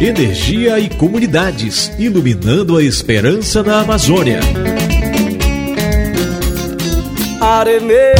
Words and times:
Energia 0.00 0.78
e 0.78 0.88
comunidades, 0.88 1.92
iluminando 1.98 2.76
a 2.76 2.82
esperança 2.82 3.62
na 3.62 3.80
Amazônia. 3.80 4.40
Aremê, 7.40 8.14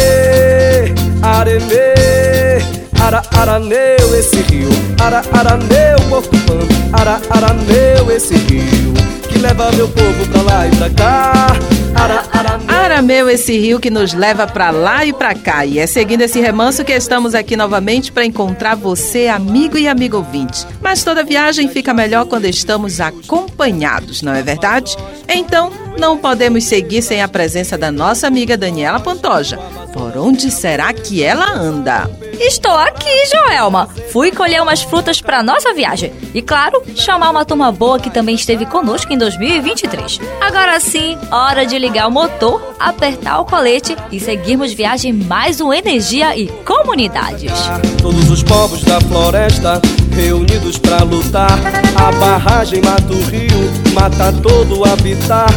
aremê, 1.23 2.59
ara, 3.00 3.23
araneu 3.36 4.18
esse 4.18 4.36
rio, 4.43 4.68
ara, 5.00 5.23
araneu, 5.32 5.98
porto 6.09 6.36
ara, 6.93 7.20
araneu 7.30 8.11
esse 8.11 8.35
rio, 8.35 8.95
que 9.29 9.39
leva 9.39 9.73
meu 9.73 9.89
povo 9.89 10.27
pra 10.30 10.43
lá 10.43 10.66
e 10.66 10.77
pra 10.77 10.91
cá. 10.91 11.45
Arameu, 12.95 13.29
esse 13.29 13.58
rio 13.58 13.80
que 13.80 13.90
nos 13.90 14.14
leva 14.14 14.46
para 14.46 14.70
lá 14.70 15.04
e 15.04 15.12
para 15.12 15.34
cá. 15.34 15.66
E 15.66 15.80
é 15.80 15.86
seguindo 15.86 16.20
esse 16.20 16.40
remanso 16.40 16.84
que 16.84 16.93
estamos 16.93 17.34
aqui 17.34 17.56
novamente 17.56 18.12
para 18.12 18.24
encontrar 18.24 18.76
você, 18.76 19.26
amigo 19.26 19.76
e 19.76 19.88
amigo 19.88 20.18
ouvinte. 20.18 20.64
Mas 20.80 21.02
toda 21.02 21.25
viagem 21.25 21.68
fica 21.68 21.93
melhor 21.93 22.25
quando 22.26 22.44
estamos 22.44 23.00
acompanhados, 23.00 24.22
não 24.22 24.32
é 24.32 24.43
verdade? 24.43 24.96
Então, 25.29 25.72
não 25.99 26.16
podemos 26.16 26.62
seguir 26.62 27.02
sem 27.02 27.21
a 27.21 27.26
presença 27.26 27.76
da 27.76 27.90
nossa 27.90 28.29
amiga 28.29 28.57
Daniela 28.57 29.00
Pantoja. 29.00 29.58
Por 29.94 30.18
onde 30.18 30.50
será 30.50 30.93
que 30.93 31.22
ela 31.22 31.53
anda? 31.53 32.11
Estou 32.41 32.75
aqui, 32.75 33.08
Joelma. 33.33 33.89
Fui 34.11 34.33
colher 34.33 34.61
umas 34.61 34.83
frutas 34.83 35.20
para 35.20 35.41
nossa 35.41 35.72
viagem. 35.72 36.12
E 36.34 36.42
claro, 36.42 36.83
chamar 36.97 37.30
uma 37.30 37.44
turma 37.44 37.70
boa 37.70 38.00
que 38.00 38.11
também 38.11 38.34
esteve 38.34 38.66
conosco 38.66 39.12
em 39.12 39.16
2023. 39.16 40.19
Agora 40.41 40.80
sim, 40.80 41.16
hora 41.30 41.64
de 41.64 41.78
ligar 41.78 42.08
o 42.08 42.11
motor, 42.11 42.75
apertar 42.77 43.38
o 43.38 43.44
colete 43.44 43.97
e 44.11 44.19
seguirmos 44.19 44.72
viagem 44.72 45.12
mais 45.12 45.61
um 45.61 45.72
Energia 45.72 46.36
e 46.36 46.48
Comunidades. 46.48 47.52
Todos 48.02 48.28
os 48.30 48.42
povos 48.42 48.83
da 48.83 49.00
floresta 49.00 49.80
reunidos 50.14 50.78
para 50.78 51.03
lutar. 51.03 51.59
A 51.97 52.12
barragem 52.12 52.81
mata 52.83 53.12
o 53.12 53.22
rio, 53.25 53.92
mata 53.92 54.33
todo 54.33 54.80
o 54.80 54.84
habitat. 54.84 55.52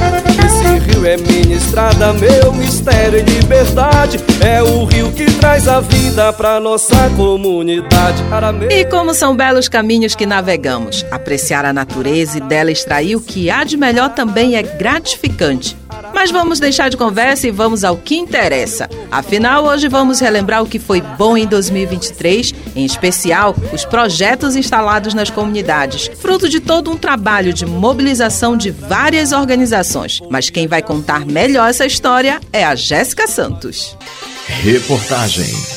Esse 0.45 0.79
rio 0.79 1.05
é 1.05 1.17
ministrada, 1.17 2.13
meu 2.13 2.53
mistério 2.53 3.19
e 3.19 3.23
liberdade. 3.23 4.19
É 4.41 4.61
o 4.61 4.85
rio 4.85 5.11
que 5.11 5.25
traz 5.33 5.67
a 5.67 5.79
vida 5.79 6.33
pra 6.33 6.59
nossa 6.59 7.09
comunidade. 7.15 8.23
E 8.69 8.85
como 8.85 9.13
são 9.13 9.35
belos 9.35 9.67
caminhos 9.67 10.15
que 10.15 10.25
navegamos. 10.25 11.05
Apreciar 11.11 11.65
a 11.65 11.73
natureza 11.73 12.37
e 12.37 12.41
dela 12.41 12.71
extrair 12.71 13.15
o 13.15 13.21
que 13.21 13.49
há 13.49 13.63
de 13.63 13.77
melhor 13.77 14.09
também 14.09 14.55
é 14.55 14.63
gratificante. 14.63 15.75
Mas 16.17 16.31
vamos 16.31 16.59
deixar 16.59 16.89
de 16.89 16.97
conversa 16.97 17.47
e 17.47 17.51
vamos 17.51 17.83
ao 17.83 17.95
que 17.95 18.15
interessa. 18.15 18.89
Afinal, 19.11 19.65
hoje 19.65 19.87
vamos 19.87 20.19
relembrar 20.19 20.63
o 20.63 20.67
que 20.67 20.79
foi 20.79 20.99
bom 20.99 21.37
em 21.37 21.45
2023, 21.45 22.55
em 22.75 22.83
especial 22.83 23.55
os 23.71 23.85
projetos 23.85 24.55
instalados 24.55 25.13
nas 25.13 25.29
comunidades, 25.29 26.09
fruto 26.19 26.49
de 26.49 26.59
todo 26.59 26.89
um 26.89 26.97
trabalho 26.97 27.53
de 27.53 27.67
mobilização 27.67 28.57
de 28.57 28.71
várias 28.71 29.31
organizações. 29.31 30.19
Mas 30.27 30.49
quem 30.49 30.65
vai 30.65 30.81
contar 30.81 31.23
melhor 31.23 31.69
essa 31.69 31.85
história 31.85 32.41
é 32.51 32.65
a 32.65 32.73
Jéssica 32.73 33.27
Santos. 33.27 33.95
Reportagem 34.47 35.76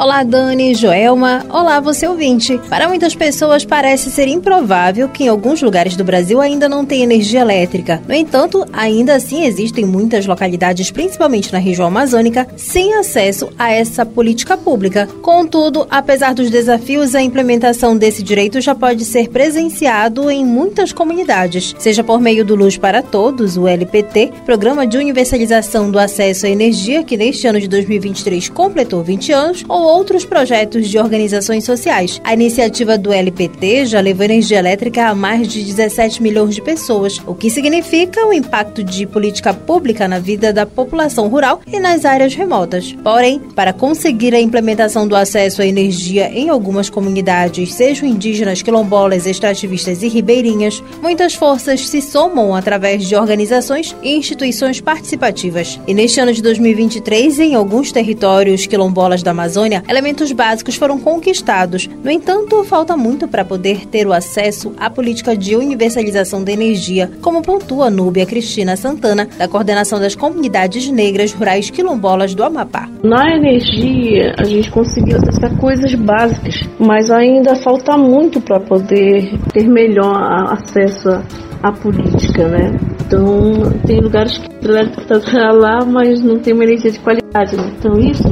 Olá, 0.00 0.22
Dani, 0.22 0.74
Joelma. 0.74 1.44
Olá, 1.50 1.78
você 1.78 2.08
ouvinte. 2.08 2.58
Para 2.70 2.88
muitas 2.88 3.14
pessoas 3.14 3.66
parece 3.66 4.10
ser 4.10 4.28
improvável 4.28 5.10
que 5.10 5.24
em 5.24 5.28
alguns 5.28 5.60
lugares 5.60 5.94
do 5.94 6.02
Brasil 6.02 6.40
ainda 6.40 6.70
não 6.70 6.86
tenha 6.86 7.04
energia 7.04 7.40
elétrica. 7.40 8.00
No 8.08 8.14
entanto, 8.14 8.64
ainda 8.72 9.14
assim 9.16 9.44
existem 9.44 9.84
muitas 9.84 10.24
localidades, 10.24 10.90
principalmente 10.90 11.52
na 11.52 11.58
região 11.58 11.86
amazônica, 11.86 12.48
sem 12.56 12.94
acesso 12.94 13.50
a 13.58 13.70
essa 13.70 14.06
política 14.06 14.56
pública. 14.56 15.06
Contudo, 15.20 15.86
apesar 15.90 16.32
dos 16.32 16.48
desafios, 16.48 17.14
a 17.14 17.20
implementação 17.20 17.94
desse 17.94 18.22
direito 18.22 18.58
já 18.58 18.74
pode 18.74 19.04
ser 19.04 19.28
presenciado 19.28 20.30
em 20.30 20.46
muitas 20.46 20.94
comunidades, 20.94 21.74
seja 21.78 22.02
por 22.02 22.22
meio 22.22 22.42
do 22.42 22.54
Luz 22.54 22.78
para 22.78 23.02
Todos, 23.02 23.58
o 23.58 23.68
LPT, 23.68 24.32
Programa 24.46 24.86
de 24.86 24.96
Universalização 24.96 25.90
do 25.90 25.98
Acesso 25.98 26.46
à 26.46 26.48
Energia, 26.48 27.04
que 27.04 27.18
neste 27.18 27.46
ano 27.46 27.60
de 27.60 27.68
2023 27.68 28.48
completou 28.48 29.02
20 29.02 29.32
anos, 29.32 29.62
ou 29.68 29.89
outros 29.90 30.24
projetos 30.24 30.88
de 30.88 30.98
organizações 30.98 31.64
sociais. 31.64 32.20
A 32.22 32.32
iniciativa 32.32 32.96
do 32.96 33.12
LPT 33.12 33.86
já 33.86 34.00
levou 34.00 34.24
energia 34.24 34.58
elétrica 34.58 35.08
a 35.08 35.14
mais 35.14 35.48
de 35.48 35.62
17 35.62 36.22
milhões 36.22 36.54
de 36.54 36.62
pessoas, 36.62 37.20
o 37.26 37.34
que 37.34 37.50
significa 37.50 38.26
o 38.26 38.32
impacto 38.32 38.84
de 38.84 39.06
política 39.06 39.52
pública 39.52 40.06
na 40.06 40.18
vida 40.18 40.52
da 40.52 40.64
população 40.64 41.28
rural 41.28 41.60
e 41.66 41.80
nas 41.80 42.04
áreas 42.04 42.34
remotas. 42.34 42.92
Porém, 43.02 43.40
para 43.54 43.72
conseguir 43.72 44.34
a 44.34 44.40
implementação 44.40 45.06
do 45.06 45.16
acesso 45.16 45.62
à 45.62 45.66
energia 45.66 46.30
em 46.32 46.48
algumas 46.48 46.88
comunidades, 46.88 47.72
sejam 47.74 48.08
indígenas, 48.08 48.62
quilombolas, 48.62 49.26
extrativistas 49.26 50.02
e 50.02 50.08
ribeirinhas, 50.08 50.82
muitas 51.02 51.34
forças 51.34 51.88
se 51.88 52.00
somam 52.00 52.54
através 52.54 53.06
de 53.08 53.16
organizações 53.16 53.94
e 54.02 54.14
instituições 54.14 54.80
participativas. 54.80 55.80
E 55.86 55.94
neste 55.94 56.20
ano 56.20 56.32
de 56.32 56.42
2023, 56.42 57.40
em 57.40 57.54
alguns 57.54 57.90
territórios 57.92 58.66
quilombolas 58.66 59.22
da 59.22 59.30
Amazônia, 59.30 59.69
Amazônia, 59.70 59.82
elementos 59.88 60.32
básicos 60.32 60.74
foram 60.74 60.98
conquistados. 60.98 61.88
No 62.02 62.10
entanto, 62.10 62.64
falta 62.64 62.96
muito 62.96 63.28
para 63.28 63.44
poder 63.44 63.86
ter 63.86 64.06
o 64.06 64.12
acesso 64.12 64.72
à 64.76 64.90
política 64.90 65.36
de 65.36 65.54
universalização 65.54 66.42
da 66.42 66.50
energia, 66.50 67.10
como 67.22 67.42
pontua 67.42 67.88
Núbia 67.88 68.26
Cristina 68.26 68.76
Santana, 68.76 69.28
da 69.38 69.46
Coordenação 69.46 70.00
das 70.00 70.16
Comunidades 70.16 70.90
Negras 70.90 71.32
Rurais 71.32 71.70
Quilombolas 71.70 72.34
do 72.34 72.42
Amapá. 72.42 72.88
Na 73.04 73.36
energia, 73.36 74.34
a 74.38 74.44
gente 74.44 74.70
conseguiu 74.70 75.18
acessar 75.18 75.56
coisas 75.58 75.94
básicas, 75.94 76.68
mas 76.78 77.10
ainda 77.10 77.54
falta 77.54 77.96
muito 77.96 78.40
para 78.40 78.58
poder 78.58 79.38
ter 79.52 79.68
melhor 79.68 80.52
acesso 80.52 81.22
à 81.62 81.70
política, 81.70 82.48
né? 82.48 82.76
Então, 83.06 83.52
tem 83.86 84.00
lugares 84.00 84.38
que 84.38 84.46
a 84.46 84.68
elétrica 84.68 85.16
está 85.16 85.52
lá, 85.52 85.84
mas 85.84 86.22
não 86.22 86.38
tem 86.38 86.54
uma 86.54 86.64
energia 86.64 86.90
de 86.90 86.98
qualidade. 86.98 87.56
Né? 87.56 87.72
Então, 87.78 87.98
isso 87.98 88.24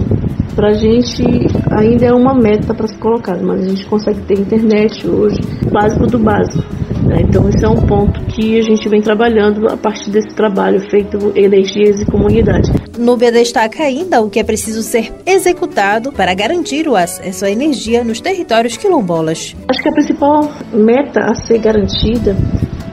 para 0.58 0.70
a 0.70 0.74
gente 0.74 1.22
ainda 1.70 2.06
é 2.06 2.12
uma 2.12 2.34
meta 2.34 2.74
para 2.74 2.88
se 2.88 2.98
colocar, 2.98 3.40
mas 3.40 3.64
a 3.64 3.68
gente 3.68 3.86
consegue 3.86 4.20
ter 4.22 4.40
internet 4.40 5.06
hoje, 5.06 5.38
básico 5.70 6.04
do 6.08 6.18
básico. 6.18 6.64
Né? 7.06 7.18
Então, 7.20 7.48
esse 7.48 7.64
é 7.64 7.68
um 7.68 7.76
ponto 7.76 8.20
que 8.24 8.58
a 8.58 8.62
gente 8.62 8.88
vem 8.88 9.00
trabalhando 9.00 9.68
a 9.68 9.76
partir 9.76 10.10
desse 10.10 10.34
trabalho 10.34 10.80
feito 10.90 11.32
energias 11.36 12.00
e 12.00 12.06
comunidade. 12.06 12.72
Núbia 12.98 13.30
destaca 13.30 13.84
ainda 13.84 14.20
o 14.20 14.28
que 14.28 14.40
é 14.40 14.42
preciso 14.42 14.82
ser 14.82 15.12
executado 15.24 16.10
para 16.10 16.34
garantir 16.34 16.88
o 16.88 16.96
acesso 16.96 17.44
à 17.44 17.50
energia 17.52 18.02
nos 18.02 18.20
territórios 18.20 18.76
quilombolas. 18.76 19.54
Acho 19.68 19.80
que 19.80 19.88
a 19.88 19.92
principal 19.92 20.40
meta 20.72 21.20
a 21.20 21.34
ser 21.36 21.58
garantida 21.58 22.34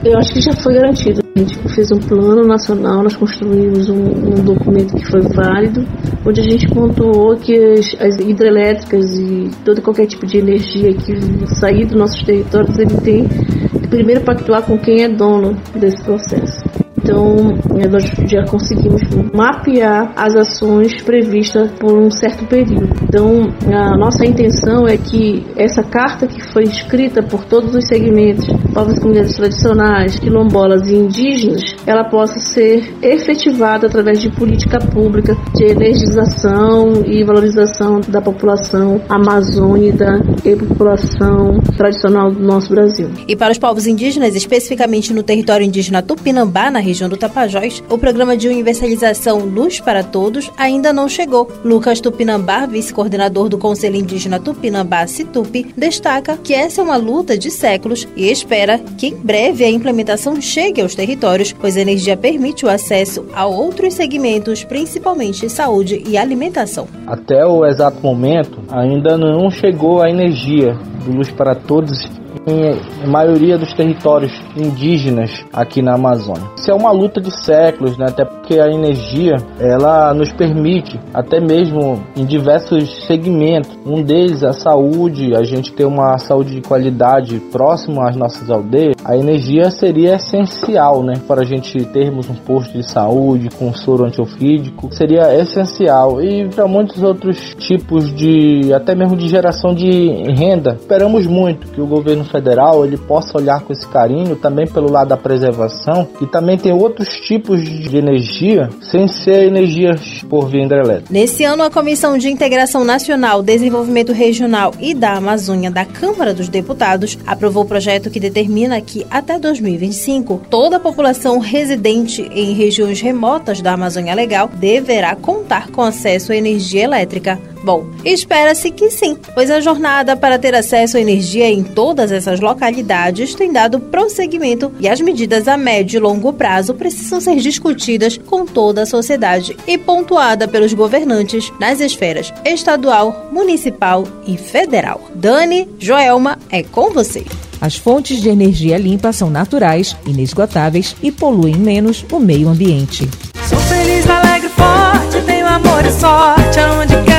eu 0.04 0.16
acho 0.16 0.32
que 0.32 0.40
já 0.40 0.52
foi 0.52 0.74
garantido. 0.74 1.25
A 1.36 1.38
gente 1.38 1.58
fez 1.74 1.92
um 1.92 1.98
plano 1.98 2.46
nacional, 2.46 3.02
nós 3.02 3.14
construímos 3.14 3.90
um, 3.90 3.98
um 3.98 4.42
documento 4.42 4.96
que 4.96 5.04
foi 5.04 5.20
válido, 5.20 5.86
onde 6.24 6.40
a 6.40 6.42
gente 6.42 6.66
pontuou 6.68 7.36
que 7.36 7.54
as, 7.54 7.94
as, 8.00 8.18
hidrelétricas 8.18 9.18
e 9.18 9.50
todo 9.62 9.82
qualquer 9.82 10.06
tipo 10.06 10.24
de 10.24 10.38
energia 10.38 10.94
que 10.94 11.54
sair 11.54 11.84
dos 11.84 11.94
nossos 11.94 12.22
territórios, 12.22 12.78
ele 12.78 12.96
tem 13.02 13.28
que 13.28 13.86
primeiro 13.86 14.22
pactuar 14.22 14.62
com 14.62 14.78
quem 14.78 15.02
é 15.02 15.10
dono 15.10 15.54
desse 15.78 16.02
processo. 16.02 16.75
Então, 17.06 17.36
é, 17.78 17.86
nós 17.86 18.02
já 18.28 18.44
conseguimos 18.46 19.00
mapear 19.32 20.12
as 20.16 20.34
ações 20.34 21.00
previstas 21.02 21.70
por 21.78 21.96
um 21.96 22.10
certo 22.10 22.44
período. 22.46 22.88
Então, 23.04 23.42
a 23.72 23.96
nossa 23.96 24.26
intenção 24.26 24.88
é 24.88 24.96
que 24.96 25.46
essa 25.56 25.84
carta 25.84 26.26
que 26.26 26.42
foi 26.52 26.64
escrita 26.64 27.22
por 27.22 27.44
todos 27.44 27.72
os 27.76 27.86
segmentos, 27.86 28.44
povos 28.74 28.96
e 28.96 29.00
comunidades 29.00 29.36
tradicionais, 29.36 30.18
quilombolas 30.18 30.88
e 30.88 30.96
indígenas, 30.96 31.62
ela 31.86 32.02
possa 32.10 32.40
ser 32.40 32.92
efetivada 33.00 33.86
através 33.86 34.20
de 34.20 34.28
política 34.30 34.78
pública 34.80 35.36
de 35.54 35.64
energização 35.64 37.04
e 37.06 37.22
valorização 37.22 38.00
da 38.08 38.20
população 38.20 39.00
amazônica 39.08 40.20
e 40.44 40.56
população 40.56 41.60
tradicional 41.76 42.32
do 42.32 42.42
nosso 42.42 42.70
Brasil. 42.70 43.08
E 43.28 43.36
para 43.36 43.52
os 43.52 43.58
povos 43.58 43.86
indígenas, 43.86 44.34
especificamente 44.34 45.12
no 45.12 45.22
território 45.22 45.64
indígena 45.64 46.02
Tupinambá, 46.02 46.68
na 46.68 46.80
região 46.80 46.95
região 46.96 47.08
do 47.10 47.16
Tapajós, 47.18 47.84
o 47.90 47.98
programa 47.98 48.34
de 48.38 48.48
universalização 48.48 49.40
Luz 49.40 49.78
para 49.80 50.02
Todos 50.02 50.50
ainda 50.56 50.94
não 50.94 51.10
chegou. 51.10 51.46
Lucas 51.62 52.00
Tupinambá, 52.00 52.64
vice-coordenador 52.64 53.50
do 53.50 53.58
Conselho 53.58 53.96
Indígena 53.96 54.40
Tupinambá 54.40 55.06
Situpi, 55.06 55.74
destaca 55.76 56.38
que 56.38 56.54
essa 56.54 56.80
é 56.80 56.84
uma 56.84 56.96
luta 56.96 57.36
de 57.36 57.50
séculos 57.50 58.08
e 58.16 58.30
espera 58.30 58.78
que 58.96 59.08
em 59.08 59.14
breve 59.14 59.62
a 59.62 59.70
implementação 59.70 60.40
chegue 60.40 60.80
aos 60.80 60.94
territórios, 60.94 61.52
pois 61.52 61.76
a 61.76 61.82
energia 61.82 62.16
permite 62.16 62.64
o 62.64 62.70
acesso 62.70 63.26
a 63.34 63.44
outros 63.44 63.92
segmentos, 63.92 64.64
principalmente 64.64 65.50
saúde 65.50 66.02
e 66.06 66.16
alimentação. 66.16 66.88
Até 67.06 67.44
o 67.44 67.66
exato 67.66 68.00
momento, 68.02 68.58
ainda 68.70 69.18
não 69.18 69.50
chegou 69.50 70.00
a 70.00 70.08
energia 70.08 70.72
do 71.04 71.12
Luz 71.12 71.30
para 71.30 71.54
Todos 71.54 72.08
em 72.46 73.06
maioria 73.08 73.58
dos 73.58 73.72
territórios 73.72 74.32
indígenas 74.56 75.44
aqui 75.52 75.82
na 75.82 75.94
Amazônia. 75.94 76.50
Isso 76.56 76.70
é 76.70 76.74
uma 76.74 76.90
luta 76.90 77.20
de 77.20 77.30
séculos, 77.44 77.96
né? 77.96 78.06
até 78.08 78.24
porque 78.24 78.58
a 78.58 78.68
energia 78.68 79.36
ela 79.58 80.12
nos 80.14 80.32
permite, 80.32 80.98
até 81.12 81.40
mesmo 81.40 82.02
em 82.16 82.24
diversos 82.24 83.06
segmentos, 83.06 83.76
um 83.84 84.02
deles 84.02 84.42
a 84.42 84.52
saúde, 84.52 85.34
a 85.34 85.42
gente 85.42 85.72
ter 85.72 85.84
uma 85.84 86.18
saúde 86.18 86.54
de 86.54 86.60
qualidade 86.60 87.40
próximo 87.52 88.00
às 88.02 88.16
nossas 88.16 88.50
aldeias, 88.50 88.96
a 89.04 89.16
energia 89.16 89.70
seria 89.70 90.16
essencial 90.16 91.02
né? 91.02 91.14
para 91.26 91.42
a 91.42 91.44
gente 91.44 91.84
termos 91.86 92.28
um 92.28 92.34
posto 92.34 92.72
de 92.72 92.90
saúde 92.90 93.48
com 93.56 93.72
soro 93.72 94.04
antiofídico, 94.04 94.92
seria 94.92 95.34
essencial 95.38 96.22
e 96.22 96.48
para 96.48 96.66
muitos 96.66 97.02
outros 97.02 97.54
tipos 97.54 98.14
de, 98.14 98.72
até 98.72 98.94
mesmo 98.94 99.16
de 99.16 99.28
geração 99.28 99.74
de 99.74 99.86
renda. 100.32 100.76
Esperamos 100.78 101.26
muito 101.26 101.68
que 101.68 101.80
o 101.80 101.86
governo 101.86 102.24
federal 102.26 102.84
ele 102.84 102.96
possa 102.96 103.36
olhar 103.38 103.60
com 103.60 103.72
esse 103.72 103.86
carinho 103.86 104.36
também 104.36 104.66
pelo 104.66 104.90
lado 104.90 105.08
da 105.08 105.16
preservação 105.16 106.08
e 106.20 106.26
também 106.26 106.58
tem 106.58 106.72
outros 106.72 107.08
tipos 107.20 107.62
de 107.62 107.96
energia 107.96 108.68
sem 108.80 109.08
ser 109.08 109.44
energias 109.44 110.22
por 110.28 110.48
via 110.48 110.64
hidrelétrica. 110.64 111.12
Nesse 111.12 111.44
ano, 111.44 111.62
a 111.62 111.70
Comissão 111.70 112.18
de 112.18 112.30
Integração 112.30 112.84
Nacional, 112.84 113.42
Desenvolvimento 113.42 114.12
Regional 114.12 114.72
e 114.80 114.94
da 114.94 115.14
Amazônia 115.14 115.70
da 115.70 115.84
Câmara 115.84 116.34
dos 116.34 116.48
Deputados 116.48 117.18
aprovou 117.26 117.64
o 117.64 117.68
projeto 117.68 118.10
que 118.10 118.20
determina 118.20 118.80
que 118.80 119.06
até 119.10 119.38
2025 119.38 120.42
toda 120.50 120.76
a 120.76 120.80
população 120.80 121.38
residente 121.38 122.22
em 122.32 122.52
regiões 122.52 123.00
remotas 123.00 123.60
da 123.60 123.72
Amazônia 123.72 124.14
Legal 124.14 124.50
deverá 124.54 125.14
contar 125.14 125.70
com 125.70 125.82
acesso 125.82 126.32
à 126.32 126.36
energia 126.36 126.84
elétrica. 126.84 127.38
Bom, 127.66 127.84
espera-se 128.04 128.70
que 128.70 128.92
sim, 128.92 129.18
pois 129.34 129.50
a 129.50 129.58
jornada 129.58 130.16
para 130.16 130.38
ter 130.38 130.54
acesso 130.54 130.96
à 130.96 131.00
energia 131.00 131.50
em 131.50 131.64
todas 131.64 132.12
essas 132.12 132.38
localidades 132.38 133.34
tem 133.34 133.52
dado 133.52 133.80
prosseguimento 133.80 134.70
e 134.78 134.88
as 134.88 135.00
medidas 135.00 135.48
a 135.48 135.56
médio 135.56 135.98
e 135.98 136.00
longo 136.00 136.32
prazo 136.32 136.74
precisam 136.74 137.20
ser 137.20 137.34
discutidas 137.40 138.16
com 138.18 138.46
toda 138.46 138.82
a 138.82 138.86
sociedade 138.86 139.56
e 139.66 139.76
pontuada 139.76 140.46
pelos 140.46 140.72
governantes 140.72 141.52
nas 141.58 141.80
esferas 141.80 142.32
estadual, 142.44 143.30
municipal 143.32 144.04
e 144.28 144.38
federal. 144.38 145.00
Dani, 145.12 145.68
Joelma, 145.76 146.38
é 146.48 146.62
com 146.62 146.92
você. 146.92 147.24
As 147.60 147.74
fontes 147.74 148.22
de 148.22 148.28
energia 148.28 148.78
limpa 148.78 149.12
são 149.12 149.28
naturais, 149.28 149.96
inesgotáveis 150.06 150.94
e 151.02 151.10
poluem 151.10 151.56
menos 151.56 152.06
o 152.12 152.20
meio 152.20 152.48
ambiente. 152.48 153.10
Sou 153.48 153.58
feliz, 153.58 154.08
alegre, 154.08 154.50
forte, 154.50 155.20
tenho 155.26 155.48
amor 155.48 155.84
e 155.84 155.90
sorte 155.90 156.60
aonde 156.60 156.94
quer 157.02 157.06
que 157.06 157.15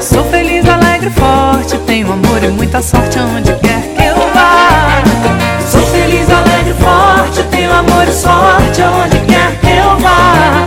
Sou 0.00 0.22
feliz, 0.24 0.64
alegre, 0.68 1.10
forte. 1.10 1.76
Tenho 1.86 2.12
amor 2.12 2.42
e 2.42 2.48
muita 2.48 2.80
sorte 2.80 3.18
aonde 3.18 3.52
quer 3.56 3.82
que 3.96 4.02
eu 4.04 4.16
vá. 4.32 5.02
Sou 5.66 5.82
feliz, 5.86 6.30
alegre, 6.30 6.74
forte. 6.74 7.42
Tenho 7.50 7.72
amor 7.72 8.06
e 8.06 8.12
sorte 8.12 8.82
aonde 8.82 9.18
quer 9.26 9.58
que 9.60 9.66
eu 9.66 9.98
vá. 9.98 10.66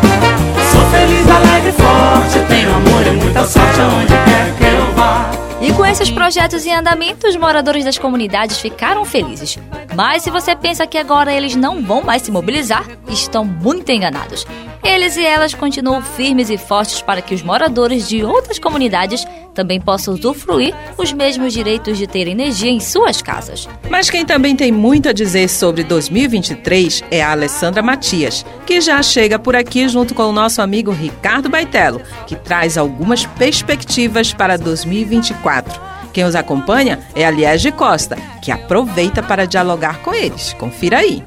Sou 0.72 0.82
feliz, 0.92 1.30
alegre, 1.30 1.72
forte. 1.72 2.40
Tenho 2.48 2.76
amor 2.76 3.08
e 3.08 3.12
muita 3.12 3.46
sorte 3.46 3.80
aonde 3.80 4.08
quer 4.08 4.56
que 4.58 4.76
eu 4.76 4.94
vá. 4.96 5.32
E 5.62 5.72
com 5.74 5.86
esses 5.86 6.10
projetos 6.10 6.66
em 6.66 6.74
andamento, 6.74 7.28
os 7.28 7.38
moradores 7.38 7.86
das 7.86 7.98
comunidades 7.98 8.60
ficaram 8.60 9.06
felizes. 9.06 9.58
Mas 9.96 10.24
se 10.24 10.30
você 10.30 10.56
pensa 10.56 10.88
que 10.88 10.98
agora 10.98 11.34
eles 11.34 11.56
não 11.56 11.82
vão 11.82 12.02
mais 12.02 12.22
se 12.22 12.32
mobilizar, 12.32 12.86
estão 13.10 13.44
muito 13.44 13.92
enganados. 13.92 14.46
Eles 14.84 15.16
e 15.16 15.24
elas 15.24 15.54
continuam 15.54 16.02
firmes 16.02 16.50
e 16.50 16.58
fortes 16.58 17.02
para 17.02 17.22
que 17.22 17.36
os 17.36 17.44
moradores 17.44 18.08
de 18.08 18.24
outras 18.24 18.58
comunidades 18.58 19.26
também 19.54 19.80
possam 19.80 20.14
usufruir 20.14 20.74
os 20.98 21.14
mesmos 21.14 21.54
direitos 21.54 21.98
de 21.98 22.08
ter 22.08 22.28
energia 22.28 22.72
em 22.72 22.80
suas 22.80 23.22
casas. 23.22 23.68
Mas 23.90 24.10
quem 24.10 24.26
também 24.26 24.56
tem 24.56 24.72
muito 24.72 25.10
a 25.10 25.14
dizer 25.14 25.50
sobre 25.50 25.84
2023 25.84 27.04
é 27.12 27.22
a 27.22 27.32
Alessandra 27.32 27.84
Matias, 27.84 28.46
que 28.66 28.82
já 28.82 29.04
chega 29.04 29.38
por 29.38 29.56
aqui 29.56 29.88
junto 29.88 30.16
com 30.16 30.24
o 30.24 30.34
nosso 30.34 30.62
amigo 30.62 30.92
Ricardo 30.92 31.50
Baitello, 31.50 32.02
que 32.26 32.36
traz 32.36 32.78
algumas 32.78 33.26
perspectivas 33.26 34.34
para 34.34 34.58
2024. 34.58 35.91
Quem 36.14 36.24
os 36.26 36.36
acompanha 36.36 37.00
é 37.16 37.26
a 37.26 37.32
Liege 37.32 37.72
Costa, 37.72 38.18
que 38.42 38.52
aproveita 38.52 39.24
para 39.24 39.46
dialogar 39.46 40.02
com 40.02 40.14
eles. 40.14 40.54
Confira 40.54 40.98
aí. 40.98 41.24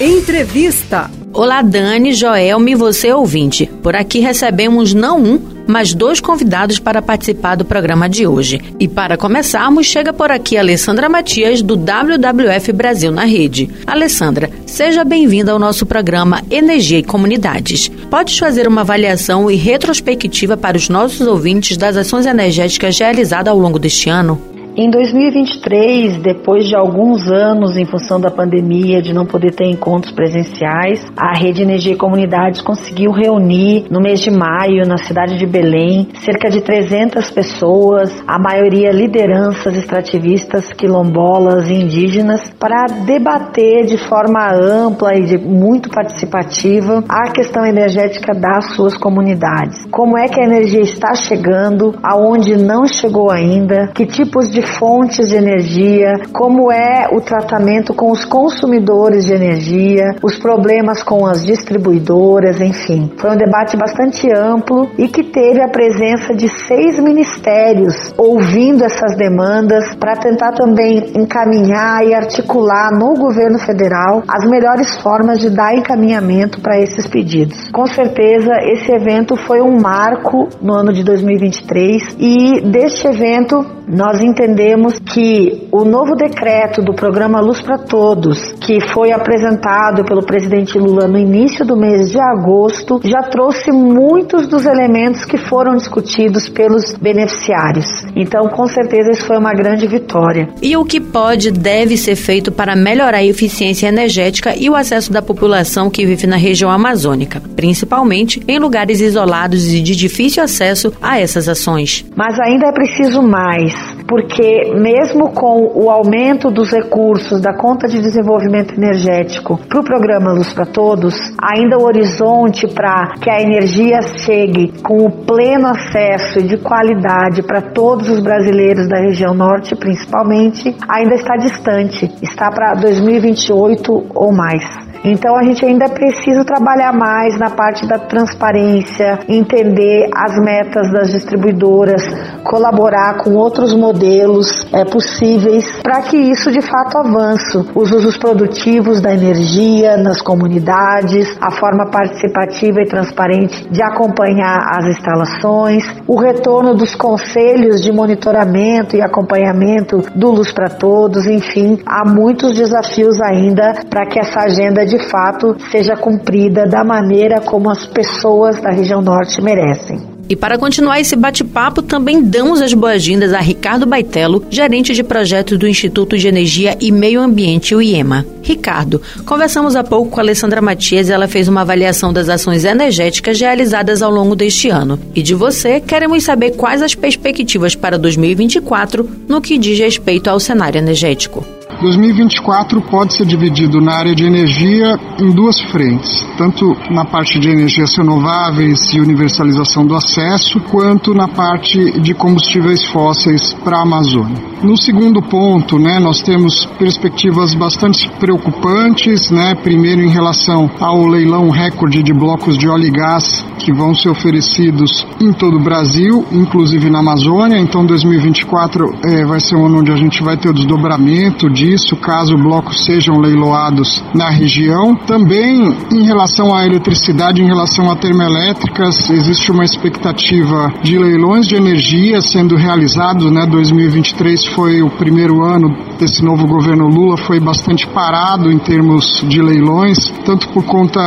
Entrevista. 0.00 1.10
Olá, 1.32 1.62
Dani, 1.62 2.12
Joelme 2.12 2.72
e 2.72 2.74
você 2.74 3.12
ouvinte. 3.12 3.66
Por 3.82 3.94
aqui 3.94 4.20
recebemos 4.20 4.94
não 4.94 5.22
um, 5.22 5.57
mas 5.68 5.92
dois 5.92 6.18
convidados 6.18 6.78
para 6.78 7.02
participar 7.02 7.54
do 7.54 7.64
programa 7.64 8.08
de 8.08 8.26
hoje. 8.26 8.60
E 8.80 8.88
para 8.88 9.18
começarmos, 9.18 9.86
chega 9.86 10.12
por 10.12 10.32
aqui 10.32 10.56
a 10.56 10.60
Alessandra 10.60 11.08
Matias, 11.08 11.60
do 11.60 11.76
WWF 11.76 12.72
Brasil 12.72 13.12
na 13.12 13.24
Rede. 13.24 13.70
Alessandra, 13.86 14.50
seja 14.64 15.04
bem-vinda 15.04 15.52
ao 15.52 15.58
nosso 15.58 15.84
programa 15.84 16.42
Energia 16.50 16.98
e 16.98 17.02
Comunidades. 17.02 17.88
Pode 18.10 18.38
fazer 18.40 18.66
uma 18.66 18.80
avaliação 18.80 19.50
e 19.50 19.56
retrospectiva 19.56 20.56
para 20.56 20.78
os 20.78 20.88
nossos 20.88 21.26
ouvintes 21.26 21.76
das 21.76 21.96
ações 21.96 22.24
energéticas 22.24 22.98
realizadas 22.98 23.52
ao 23.52 23.58
longo 23.58 23.78
deste 23.78 24.08
ano? 24.08 24.57
Em 24.80 24.88
2023, 24.90 26.18
depois 26.18 26.68
de 26.68 26.76
alguns 26.76 27.28
anos 27.28 27.76
em 27.76 27.84
função 27.84 28.20
da 28.20 28.30
pandemia, 28.30 29.02
de 29.02 29.12
não 29.12 29.26
poder 29.26 29.52
ter 29.52 29.64
encontros 29.64 30.14
presenciais, 30.14 31.04
a 31.16 31.36
Rede 31.36 31.62
Energia 31.62 31.94
e 31.94 31.96
Comunidades 31.96 32.60
conseguiu 32.60 33.10
reunir 33.10 33.86
no 33.90 34.00
mês 34.00 34.20
de 34.20 34.30
maio, 34.30 34.86
na 34.86 34.96
cidade 34.96 35.36
de 35.36 35.44
Belém, 35.48 36.06
cerca 36.24 36.48
de 36.48 36.60
300 36.60 37.28
pessoas, 37.28 38.22
a 38.24 38.38
maioria 38.38 38.92
lideranças 38.92 39.74
extrativistas, 39.76 40.72
quilombolas 40.72 41.68
e 41.68 41.74
indígenas, 41.74 42.48
para 42.56 42.86
debater 43.04 43.84
de 43.84 43.98
forma 43.98 44.48
ampla 44.54 45.12
e 45.16 45.24
de 45.24 45.38
muito 45.38 45.90
participativa 45.90 47.02
a 47.08 47.32
questão 47.32 47.66
energética 47.66 48.32
das 48.32 48.76
suas 48.76 48.96
comunidades. 48.96 49.84
Como 49.90 50.16
é 50.16 50.28
que 50.28 50.40
a 50.40 50.44
energia 50.44 50.82
está 50.82 51.16
chegando, 51.16 51.96
aonde 52.00 52.56
não 52.56 52.86
chegou 52.86 53.28
ainda, 53.28 53.88
que 53.88 54.06
tipos 54.06 54.48
de 54.48 54.67
fontes 54.78 55.28
de 55.28 55.36
energia, 55.36 56.12
como 56.32 56.70
é 56.70 57.08
o 57.12 57.20
tratamento 57.20 57.94
com 57.94 58.10
os 58.10 58.24
consumidores 58.24 59.24
de 59.24 59.32
energia, 59.32 60.16
os 60.22 60.38
problemas 60.38 61.02
com 61.02 61.26
as 61.26 61.44
distribuidoras, 61.44 62.60
enfim. 62.60 63.10
Foi 63.16 63.30
um 63.30 63.36
debate 63.36 63.76
bastante 63.76 64.28
amplo 64.32 64.90
e 64.98 65.08
que 65.08 65.24
teve 65.24 65.62
a 65.62 65.68
presença 65.68 66.34
de 66.34 66.48
seis 66.66 66.98
ministérios 66.98 68.12
ouvindo 68.16 68.84
essas 68.84 69.16
demandas 69.16 69.94
para 69.94 70.16
tentar 70.16 70.52
também 70.52 71.12
encaminhar 71.16 72.04
e 72.06 72.14
articular 72.14 72.90
no 72.92 73.14
governo 73.14 73.58
federal 73.58 74.22
as 74.28 74.48
melhores 74.48 74.96
formas 75.00 75.38
de 75.38 75.50
dar 75.50 75.74
encaminhamento 75.74 76.60
para 76.60 76.78
esses 76.78 77.06
pedidos. 77.06 77.70
Com 77.70 77.86
certeza, 77.86 78.52
esse 78.62 78.92
evento 78.92 79.36
foi 79.36 79.60
um 79.60 79.80
marco 79.80 80.48
no 80.60 80.74
ano 80.74 80.92
de 80.92 81.02
2023 81.02 82.16
e 82.18 82.60
deste 82.60 83.06
evento 83.06 83.64
nós 83.88 84.20
entendemos 84.20 84.47
entendemos 84.48 84.98
que 84.98 85.68
o 85.70 85.84
novo 85.84 86.14
decreto 86.16 86.82
do 86.82 86.94
programa 86.94 87.40
Luz 87.40 87.60
para 87.60 87.76
Todos, 87.76 88.52
que 88.60 88.80
foi 88.92 89.12
apresentado 89.12 90.04
pelo 90.04 90.24
presidente 90.24 90.78
Lula 90.78 91.06
no 91.06 91.18
início 91.18 91.66
do 91.66 91.76
mês 91.76 92.10
de 92.10 92.18
agosto, 92.18 93.00
já 93.04 93.20
trouxe 93.30 93.70
muitos 93.70 94.46
dos 94.46 94.64
elementos 94.64 95.24
que 95.24 95.36
foram 95.36 95.76
discutidos 95.76 96.48
pelos 96.48 96.94
beneficiários. 96.94 97.86
Então, 98.16 98.48
com 98.48 98.66
certeza, 98.66 99.10
isso 99.10 99.26
foi 99.26 99.36
uma 99.36 99.52
grande 99.52 99.86
vitória. 99.86 100.48
E 100.62 100.76
o 100.76 100.84
que 100.84 101.00
pode, 101.00 101.50
deve 101.50 101.96
ser 101.96 102.16
feito 102.16 102.50
para 102.50 102.74
melhorar 102.74 103.18
a 103.18 103.24
eficiência 103.24 103.88
energética 103.88 104.54
e 104.56 104.70
o 104.70 104.74
acesso 104.74 105.12
da 105.12 105.20
população 105.20 105.90
que 105.90 106.06
vive 106.06 106.26
na 106.26 106.36
região 106.36 106.70
amazônica, 106.70 107.42
principalmente 107.54 108.42
em 108.48 108.58
lugares 108.58 109.00
isolados 109.00 109.72
e 109.72 109.80
de 109.80 109.94
difícil 109.94 110.42
acesso 110.42 110.92
a 111.02 111.20
essas 111.20 111.48
ações? 111.48 112.04
Mas 112.16 112.38
ainda 112.40 112.66
é 112.68 112.72
preciso 112.72 113.22
mais, 113.22 113.74
porque 114.08 114.37
mesmo 114.74 115.32
com 115.32 115.70
o 115.74 115.90
aumento 115.90 116.50
dos 116.50 116.70
recursos 116.70 117.40
da 117.40 117.52
conta 117.54 117.86
de 117.86 118.00
desenvolvimento 118.00 118.74
energético 118.74 119.58
para 119.68 119.80
o 119.80 119.84
programa 119.84 120.32
Luz 120.32 120.52
para 120.52 120.66
Todos, 120.66 121.14
ainda 121.42 121.78
o 121.78 121.84
horizonte 121.84 122.66
para 122.66 123.14
que 123.20 123.30
a 123.30 123.40
energia 123.40 124.00
chegue 124.02 124.72
com 124.82 125.04
o 125.04 125.10
pleno 125.10 125.68
acesso 125.68 126.42
de 126.42 126.56
qualidade 126.56 127.42
para 127.42 127.60
todos 127.60 128.08
os 128.08 128.20
brasileiros 128.20 128.88
da 128.88 128.98
região 128.98 129.34
norte, 129.34 129.74
principalmente, 129.74 130.74
ainda 130.88 131.14
está 131.14 131.36
distante, 131.36 132.10
está 132.22 132.50
para 132.50 132.74
2028 132.74 134.06
ou 134.14 134.32
mais. 134.32 134.87
Então 135.04 135.36
a 135.36 135.42
gente 135.42 135.64
ainda 135.64 135.88
precisa 135.88 136.44
trabalhar 136.44 136.92
mais 136.92 137.38
na 137.38 137.50
parte 137.50 137.86
da 137.86 137.98
transparência, 137.98 139.20
entender 139.28 140.08
as 140.14 140.36
metas 140.42 140.90
das 140.92 141.10
distribuidoras, 141.10 142.02
colaborar 142.44 143.18
com 143.18 143.34
outros 143.34 143.74
modelos 143.74 144.66
é, 144.72 144.84
possíveis 144.84 145.64
para 145.82 146.02
que 146.02 146.16
isso 146.16 146.50
de 146.50 146.60
fato 146.60 146.98
avance. 146.98 147.58
Os 147.74 147.92
usos 147.92 148.16
produtivos 148.16 149.00
da 149.00 149.12
energia 149.12 149.96
nas 149.96 150.20
comunidades, 150.20 151.36
a 151.40 151.50
forma 151.50 151.90
participativa 151.90 152.80
e 152.80 152.88
transparente 152.88 153.68
de 153.70 153.82
acompanhar 153.82 154.58
as 154.76 154.86
instalações, 154.86 155.84
o 156.06 156.18
retorno 156.18 156.74
dos 156.74 156.94
conselhos 156.94 157.82
de 157.82 157.92
monitoramento 157.92 158.96
e 158.96 159.02
acompanhamento 159.02 160.02
do 160.14 160.30
Luz 160.30 160.52
para 160.52 160.68
Todos, 160.68 161.26
enfim, 161.26 161.78
há 161.86 162.08
muitos 162.08 162.54
desafios 162.54 163.20
ainda 163.20 163.74
para 163.88 164.06
que 164.06 164.18
essa 164.18 164.40
agenda 164.40 164.84
de 164.88 164.98
fato 165.10 165.56
seja 165.70 165.96
cumprida 165.96 166.66
da 166.66 166.82
maneira 166.82 167.40
como 167.40 167.70
as 167.70 167.86
pessoas 167.86 168.60
da 168.60 168.70
região 168.70 169.00
norte 169.00 169.40
merecem. 169.40 170.18
E 170.28 170.36
para 170.36 170.58
continuar 170.58 171.00
esse 171.00 171.16
bate-papo, 171.16 171.80
também 171.80 172.22
damos 172.22 172.60
as 172.60 172.74
boas-vindas 172.74 173.32
a 173.32 173.40
Ricardo 173.40 173.86
Baitello, 173.86 174.44
gerente 174.50 174.92
de 174.92 175.02
projetos 175.02 175.58
do 175.58 175.66
Instituto 175.66 176.18
de 176.18 176.28
Energia 176.28 176.76
e 176.78 176.92
Meio 176.92 177.22
Ambiente, 177.22 177.74
o 177.74 177.80
IEMA. 177.80 178.26
Ricardo, 178.42 179.00
conversamos 179.24 179.74
há 179.74 179.82
pouco 179.82 180.10
com 180.10 180.20
a 180.20 180.22
Alessandra 180.22 180.60
Matias 180.60 181.08
e 181.08 181.12
ela 181.12 181.26
fez 181.26 181.48
uma 181.48 181.62
avaliação 181.62 182.12
das 182.12 182.28
ações 182.28 182.66
energéticas 182.66 183.40
realizadas 183.40 184.02
ao 184.02 184.10
longo 184.10 184.36
deste 184.36 184.68
ano. 184.68 185.00
E 185.14 185.22
de 185.22 185.34
você, 185.34 185.80
queremos 185.80 186.24
saber 186.24 186.50
quais 186.56 186.82
as 186.82 186.94
perspectivas 186.94 187.74
para 187.74 187.96
2024 187.98 189.08
no 189.26 189.40
que 189.40 189.56
diz 189.56 189.78
respeito 189.78 190.28
ao 190.28 190.38
cenário 190.38 190.78
energético. 190.78 191.57
2024 191.80 192.80
pode 192.82 193.14
ser 193.14 193.24
dividido 193.24 193.80
na 193.80 193.94
área 193.94 194.14
de 194.14 194.24
energia 194.24 194.98
em 195.20 195.30
duas 195.30 195.60
frentes, 195.60 196.26
tanto 196.36 196.76
na 196.90 197.04
parte 197.04 197.38
de 197.38 197.48
energias 197.48 197.96
renováveis 197.96 198.92
e 198.92 199.00
universalização 199.00 199.86
do 199.86 199.94
acesso, 199.94 200.58
quanto 200.60 201.14
na 201.14 201.28
parte 201.28 202.00
de 202.00 202.14
combustíveis 202.14 202.84
fósseis 202.86 203.52
para 203.62 203.78
a 203.78 203.82
Amazônia. 203.82 204.48
No 204.62 204.76
segundo 204.76 205.22
ponto, 205.22 205.78
né, 205.78 206.00
nós 206.00 206.20
temos 206.20 206.66
perspectivas 206.78 207.54
bastante 207.54 208.10
preocupantes, 208.18 209.30
né, 209.30 209.54
primeiro 209.54 210.02
em 210.02 210.10
relação 210.10 210.68
ao 210.80 211.06
leilão 211.06 211.48
recorde 211.48 212.02
de 212.02 212.12
blocos 212.12 212.58
de 212.58 212.68
óleo 212.68 212.86
e 212.86 212.90
gás 212.90 213.44
que 213.58 213.72
vão 213.72 213.94
ser 213.94 214.08
oferecidos 214.08 215.06
em 215.20 215.32
todo 215.32 215.58
o 215.58 215.62
Brasil, 215.62 216.24
inclusive 216.32 216.90
na 216.90 216.98
Amazônia. 216.98 217.58
Então, 217.58 217.84
2024 217.86 218.98
é, 219.04 219.24
vai 219.24 219.38
ser 219.40 219.56
um 219.56 219.66
ano 219.66 219.78
onde 219.78 219.92
a 219.92 219.96
gente 219.96 220.22
vai 220.22 220.36
ter 220.36 220.48
o 220.48 220.54
desdobramento 220.54 221.48
disso, 221.68 221.96
caso 221.96 222.36
blocos 222.36 222.84
sejam 222.84 223.18
leiloados 223.18 224.02
na 224.14 224.30
região. 224.30 224.94
Também 224.94 225.76
em 225.92 226.04
relação 226.04 226.54
à 226.54 226.64
eletricidade, 226.64 227.42
em 227.42 227.46
relação 227.46 227.90
a 227.90 227.96
termoelétricas, 227.96 229.10
existe 229.10 229.52
uma 229.52 229.64
expectativa 229.64 230.72
de 230.82 230.98
leilões 230.98 231.46
de 231.46 231.56
energia 231.56 232.20
sendo 232.22 232.56
realizados, 232.56 233.30
né, 233.30 233.46
2023 233.46 234.46
foi 234.46 234.82
o 234.82 234.90
primeiro 234.90 235.44
ano 235.44 235.76
desse 235.98 236.24
novo 236.24 236.46
governo 236.46 236.86
Lula, 236.86 237.16
foi 237.16 237.40
bastante 237.40 237.86
parado 237.88 238.50
em 238.50 238.58
termos 238.58 239.22
de 239.28 239.42
leilões, 239.42 240.10
tanto 240.24 240.48
por 240.48 240.64
conta 240.64 241.00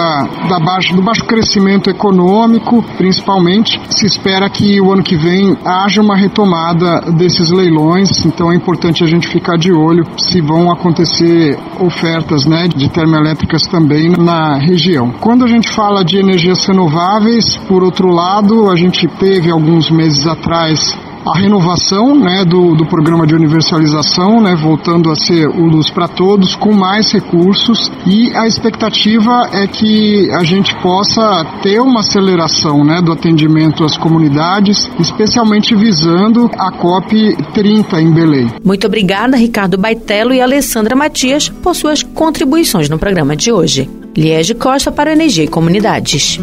da 0.50 0.60
baixo, 0.60 0.94
do 0.96 1.01
baixo 1.01 1.25
crescimento 1.25 1.89
econômico, 1.89 2.84
principalmente. 2.98 3.80
Se 3.89 4.06
espera 4.06 4.50
que 4.50 4.80
o 4.82 4.91
ano 4.91 5.01
que 5.01 5.15
vem 5.15 5.58
haja 5.65 6.01
uma 6.01 6.15
retomada 6.15 7.01
desses 7.12 7.50
leilões, 7.50 8.25
então 8.25 8.51
é 8.51 8.56
importante 8.56 9.03
a 9.03 9.08
gente 9.08 9.27
ficar 9.27 9.58
de 9.58 9.72
olho 9.72 10.03
se 10.18 10.41
vão 10.51 10.70
acontecer 10.70 11.58
ofertas 11.79 12.46
né, 12.46 12.67
de 12.67 12.89
termoelétricas 12.89 13.65
também 13.67 14.10
na 14.10 14.58
região. 14.58 15.13
Quando 15.20 15.46
a 15.46 15.48
gente 15.48 15.70
fala 15.72 16.03
de 16.03 16.17
energias 16.17 16.65
renováveis, 16.65 17.55
por 17.70 17.84
outro 17.84 18.10
lado, 18.10 18.70
a 18.70 18.75
gente 18.75 19.08
teve 19.08 19.50
alguns 19.50 19.89
meses 19.89 20.27
atrás 20.27 20.93
a 21.25 21.37
renovação 21.39 22.15
né, 22.15 22.43
do, 22.45 22.75
do 22.75 22.85
programa 22.85 23.25
de 23.27 23.35
universalização, 23.35 24.41
né, 24.41 24.55
voltando 24.55 25.09
a 25.09 25.15
ser 25.15 25.47
o 25.47 25.65
Luz 25.65 25.89
para 25.89 26.07
Todos, 26.07 26.55
com 26.55 26.73
mais 26.73 27.11
recursos 27.11 27.91
e 28.05 28.35
a 28.35 28.47
expectativa 28.47 29.49
é 29.53 29.67
que 29.67 30.29
a 30.31 30.43
gente 30.43 30.75
possa 30.81 31.45
ter 31.61 31.79
uma 31.79 31.99
aceleração 31.99 32.83
né, 32.83 33.01
do 33.01 33.11
atendimento 33.11 33.83
às 33.83 33.97
comunidades, 33.97 34.89
especialmente 34.99 35.75
visando 35.75 36.49
a 36.57 36.71
COP 36.71 37.35
30 37.53 38.01
em 38.01 38.11
Belém. 38.11 38.47
Muito 38.63 38.87
obrigada, 38.87 39.37
Ricardo 39.37 39.77
Baitello 39.77 40.33
e 40.33 40.41
Alessandra 40.41 40.95
Matias, 40.95 41.49
por 41.49 41.75
suas 41.75 42.03
contribuições 42.03 42.89
no 42.89 42.97
programa 42.97 43.35
de 43.35 43.51
hoje. 43.51 43.89
Liege 44.17 44.53
Costa 44.53 44.91
para 44.91 45.13
Energia 45.13 45.45
e 45.45 45.47
Comunidades. 45.47 46.39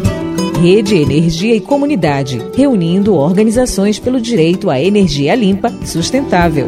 Rede 0.61 0.93
Energia 0.97 1.55
e 1.55 1.61
Comunidade, 1.61 2.41
reunindo 2.53 3.15
organizações 3.15 3.97
pelo 3.97 4.19
direito 4.19 4.69
à 4.69 4.77
energia 4.77 5.33
limpa 5.33 5.73
e 5.81 5.87
sustentável. 5.87 6.67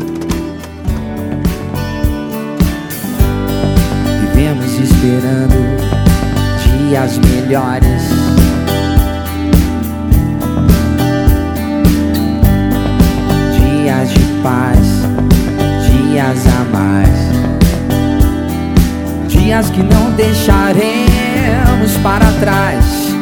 Vivemos 4.33 4.79
esperando 4.79 5.57
dias 6.87 7.17
melhores. 7.17 8.01
Dias 13.59 14.09
de 14.09 14.41
paz, 14.41 14.79
dias 15.89 16.47
a 16.47 16.63
mais. 16.71 17.19
Dias 19.27 19.69
que 19.69 19.83
não 19.83 20.11
deixaremos 20.11 21.97
para 22.01 22.31
trás 22.39 23.20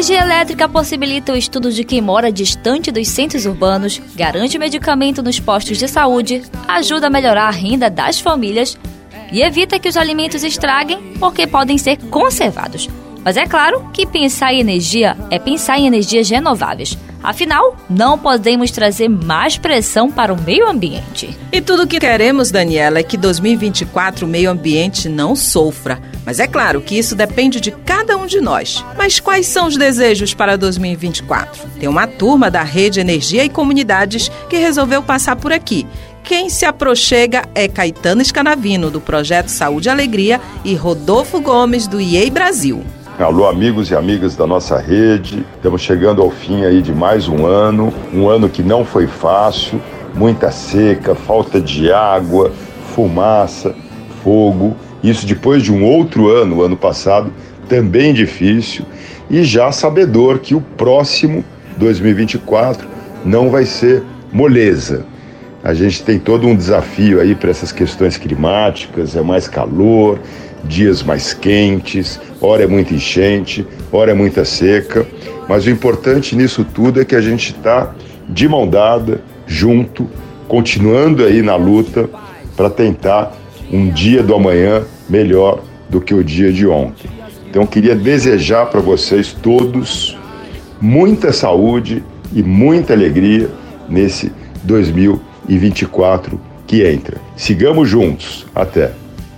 energia 0.00 0.22
elétrica 0.22 0.66
possibilita 0.66 1.30
o 1.30 1.36
estudo 1.36 1.70
de 1.70 1.84
quem 1.84 2.00
mora 2.00 2.32
distante 2.32 2.90
dos 2.90 3.06
centros 3.06 3.44
urbanos, 3.44 4.00
garante 4.16 4.58
medicamento 4.58 5.22
nos 5.22 5.38
postos 5.38 5.76
de 5.76 5.86
saúde, 5.86 6.40
ajuda 6.66 7.08
a 7.08 7.10
melhorar 7.10 7.48
a 7.48 7.50
renda 7.50 7.90
das 7.90 8.18
famílias 8.18 8.78
e 9.30 9.42
evita 9.42 9.78
que 9.78 9.90
os 9.90 9.98
alimentos 9.98 10.42
estraguem 10.42 11.12
porque 11.20 11.46
podem 11.46 11.76
ser 11.76 11.98
conservados. 12.08 12.88
Mas 13.22 13.36
é 13.36 13.44
claro 13.44 13.90
que 13.92 14.06
pensar 14.06 14.54
em 14.54 14.60
energia 14.60 15.18
é 15.30 15.38
pensar 15.38 15.78
em 15.78 15.86
energias 15.86 16.30
renováveis. 16.30 16.96
Afinal, 17.22 17.76
não 17.88 18.18
podemos 18.18 18.70
trazer 18.70 19.06
mais 19.06 19.58
pressão 19.58 20.10
para 20.10 20.32
o 20.32 20.42
meio 20.42 20.66
ambiente. 20.66 21.36
E 21.52 21.60
tudo 21.60 21.82
o 21.82 21.86
que 21.86 22.00
queremos, 22.00 22.50
Daniela, 22.50 23.00
é 23.00 23.02
que 23.02 23.18
2024 23.18 24.24
o 24.24 24.28
meio 24.28 24.50
ambiente 24.50 25.10
não 25.10 25.36
sofra. 25.36 26.00
Mas 26.24 26.40
é 26.40 26.46
claro 26.46 26.80
que 26.80 26.98
isso 26.98 27.14
depende 27.14 27.60
de 27.60 27.70
cada 27.70 27.99
um 28.20 28.26
de 28.26 28.40
nós. 28.40 28.84
Mas 28.96 29.18
quais 29.18 29.46
são 29.46 29.66
os 29.66 29.76
desejos 29.76 30.34
para 30.34 30.56
2024? 30.56 31.68
Tem 31.78 31.88
uma 31.88 32.06
turma 32.06 32.50
da 32.50 32.62
Rede 32.62 33.00
Energia 33.00 33.44
e 33.44 33.48
Comunidades 33.48 34.30
que 34.48 34.56
resolveu 34.56 35.02
passar 35.02 35.36
por 35.36 35.52
aqui. 35.52 35.86
Quem 36.22 36.50
se 36.50 36.64
aproxega 36.64 37.44
é 37.54 37.66
Caetano 37.66 38.20
Escanavino, 38.22 38.90
do 38.90 39.00
Projeto 39.00 39.48
Saúde 39.48 39.88
e 39.88 39.90
Alegria, 39.90 40.40
e 40.64 40.74
Rodolfo 40.74 41.40
Gomes, 41.40 41.86
do 41.86 42.00
IEI 42.00 42.30
Brasil. 42.30 42.84
Alô, 43.18 43.46
amigos 43.46 43.90
e 43.90 43.94
amigas 43.94 44.36
da 44.36 44.46
nossa 44.46 44.78
rede. 44.78 45.44
Estamos 45.56 45.82
chegando 45.82 46.22
ao 46.22 46.30
fim 46.30 46.64
aí 46.64 46.80
de 46.80 46.92
mais 46.92 47.28
um 47.28 47.46
ano, 47.46 47.92
um 48.14 48.28
ano 48.28 48.48
que 48.48 48.62
não 48.62 48.84
foi 48.84 49.06
fácil, 49.06 49.80
muita 50.14 50.50
seca, 50.50 51.14
falta 51.14 51.60
de 51.60 51.92
água, 51.92 52.52
fumaça, 52.94 53.74
fogo. 54.22 54.76
Isso 55.02 55.26
depois 55.26 55.62
de 55.62 55.72
um 55.72 55.84
outro 55.84 56.28
ano, 56.28 56.62
ano 56.62 56.76
passado, 56.76 57.32
também 57.70 58.12
difícil, 58.12 58.84
e 59.30 59.44
já 59.44 59.70
sabedor 59.70 60.40
que 60.40 60.56
o 60.56 60.60
próximo 60.60 61.44
2024 61.78 62.86
não 63.24 63.48
vai 63.48 63.64
ser 63.64 64.02
moleza. 64.32 65.06
A 65.62 65.72
gente 65.72 66.02
tem 66.02 66.18
todo 66.18 66.48
um 66.48 66.56
desafio 66.56 67.20
aí 67.20 67.34
para 67.34 67.50
essas 67.50 67.70
questões 67.70 68.16
climáticas, 68.16 69.14
é 69.14 69.22
mais 69.22 69.46
calor, 69.46 70.18
dias 70.64 71.02
mais 71.04 71.32
quentes, 71.32 72.20
hora 72.40 72.64
é 72.64 72.66
muita 72.66 72.92
enchente, 72.92 73.64
hora 73.92 74.10
é 74.10 74.14
muita 74.14 74.44
seca, 74.44 75.06
mas 75.48 75.64
o 75.64 75.70
importante 75.70 76.34
nisso 76.34 76.64
tudo 76.64 77.00
é 77.00 77.04
que 77.04 77.14
a 77.14 77.20
gente 77.20 77.52
está 77.52 77.94
de 78.28 78.48
mão 78.48 78.66
dada, 78.66 79.20
junto, 79.46 80.08
continuando 80.48 81.24
aí 81.24 81.40
na 81.40 81.54
luta 81.54 82.10
para 82.56 82.68
tentar 82.68 83.32
um 83.72 83.88
dia 83.88 84.24
do 84.24 84.34
amanhã 84.34 84.82
melhor 85.08 85.62
do 85.88 86.00
que 86.00 86.14
o 86.14 86.24
dia 86.24 86.52
de 86.52 86.66
ontem. 86.66 87.19
Então 87.50 87.66
queria 87.66 87.96
desejar 87.96 88.66
para 88.66 88.80
vocês 88.80 89.32
todos 89.32 90.16
muita 90.80 91.32
saúde 91.32 92.02
e 92.32 92.44
muita 92.44 92.92
alegria 92.92 93.50
nesse 93.88 94.32
2024 94.62 96.40
que 96.64 96.86
entra. 96.86 97.18
Sigamos 97.36 97.88
juntos. 97.88 98.46
Até. 98.54 98.92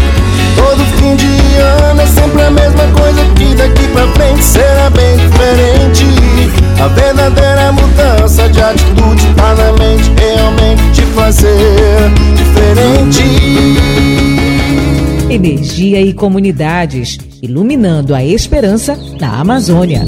Todo 0.57 0.85
fim 0.97 1.15
de 1.17 1.57
ano 1.61 2.01
é 2.01 2.07
sempre 2.07 2.43
a 2.43 2.51
mesma 2.51 2.87
coisa 2.99 3.25
que 3.37 3.55
daqui 3.55 3.89
pra 3.89 4.09
frente 4.13 4.43
será 4.43 4.91
bem 4.91 5.17
diferente. 5.17 6.05
A 6.83 6.89
verdadeira 6.89 7.73
mudança 7.73 8.49
de 8.49 8.61
atitude 8.61 9.35
tá 9.35 9.55
na 9.55 9.73
mente 9.73 10.13
realmente 10.19 10.91
de 10.93 11.03
fazer 11.13 12.11
diferente. 12.37 13.23
Energia 15.31 16.01
e 16.01 16.13
comunidades, 16.13 17.19
iluminando 17.43 18.15
a 18.15 18.25
esperança 18.25 18.99
na 19.19 19.41
Amazônia. 19.41 20.05